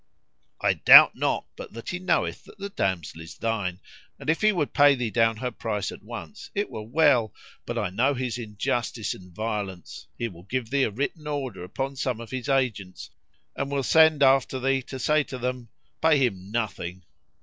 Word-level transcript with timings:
I 0.59 0.73
doubt 0.73 1.13
not 1.15 1.45
but 1.55 1.73
that 1.73 1.89
he 1.89 1.99
knoweth 1.99 2.45
that 2.45 2.57
the 2.57 2.69
damsel 2.69 3.21
is 3.21 3.37
thine, 3.37 3.79
and 4.17 4.31
if 4.31 4.41
he 4.41 4.51
would 4.51 4.73
pay 4.73 4.95
thee 4.95 5.11
down 5.11 5.37
her 5.37 5.51
price 5.51 5.91
at 5.91 6.01
once 6.01 6.49
it 6.55 6.71
were 6.71 6.81
well; 6.81 7.35
but 7.67 7.77
I 7.77 7.91
know 7.91 8.15
his 8.15 8.39
injustice 8.39 9.13
and 9.13 9.31
violence; 9.31 10.07
he 10.17 10.27
will 10.27 10.41
give 10.41 10.71
thee 10.71 10.85
a 10.85 10.89
written 10.89 11.27
order 11.27 11.63
upon 11.63 11.97
some 11.97 12.19
of 12.19 12.31
his 12.31 12.49
agents 12.49 13.11
and 13.55 13.69
will 13.69 13.83
send 13.83 14.23
after 14.23 14.59
thee 14.59 14.81
to 14.87 14.97
say 14.97 15.21
to 15.25 15.37
them, 15.37 15.69
'Pay 16.01 16.17
him 16.17 16.51
nothing.' 16.51 17.03